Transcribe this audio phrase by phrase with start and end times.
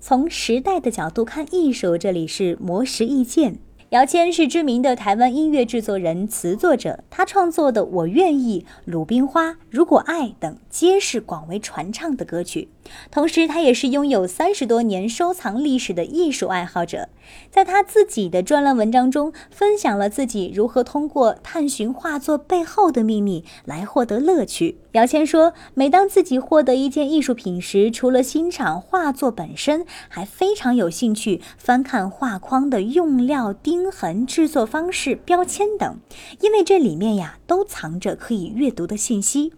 [0.00, 3.58] 从时代的角度看艺术，这里是磨石意见。
[3.90, 12.68] 姚谦是知名的台湾音乐制作人、词作者，他创作的《我愿意》《鲁冰花》《如果爱》等皆是广为传唱的歌曲。
[13.12, 17.08] 同时，他也是拥有三十多年收藏历史的艺术爱好者。
[17.50, 24.78] 在他自己的专栏文章中，分享了自己如何通过探寻画作背后的秘密来获得乐趣。
[24.92, 35.98] 姚谦说：“每当自己获得一件艺术品时，除了欣赏画作本身，还非常有兴趣翻看画框的用料、钉痕、制作方式、标签等，
[36.40, 39.52] 因为这里面呀，都藏着可以阅读的信息。”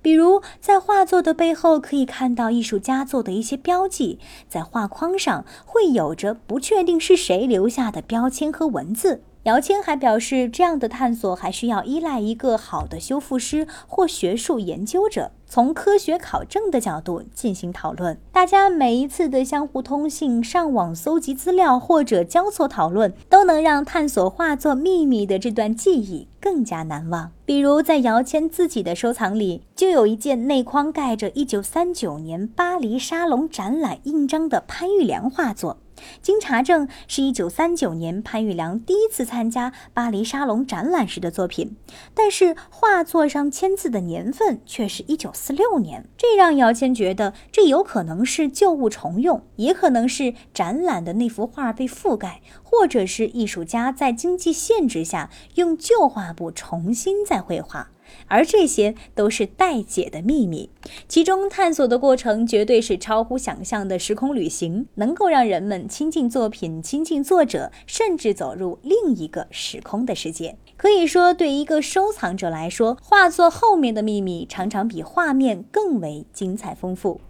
[0.00, 4.18] 比如，在画作的背后可以看到艺术家做的一些标记，
[4.48, 9.22] 在画框上会有着不确定是谁留下的标签和文字。
[9.42, 18.18] 姚谦还表示，这样的探索还需要依赖一个好的修复师或学术研究者，从科学考证的角度进行讨论。
[18.30, 27.32] 大家每一次的相互通信、上网搜集资料或者交错讨论，都能让探索画作秘密的这段记忆更加难忘。
[27.46, 35.78] 比如，在姚谦自己的收藏里，就有一件内框盖着1939年巴黎沙龙展览印章的潘玉良画作。
[36.22, 41.76] 经查证，是一九三九年潘玉良第一次参加巴黎沙龙展览时的作品，
[42.14, 57.90] 但是画作上签字的年份却是一九四六年，这让姚谦觉得这有可能是旧物重用，也可能是展览的那幅画被覆盖，或者是艺术家在经济限制下用旧画布重新再绘画。
[58.26, 60.70] 而这些都是待解的秘密，
[61.08, 70.56] 其中探索的过程绝对是超乎想象的时空旅行，能够让人们亲近作品、亲近作者，甚至走入另一个时空的世界。
[70.76, 77.20] 可以说，对一个收藏者来说，画作后面的秘密常常比画面更为精彩丰富。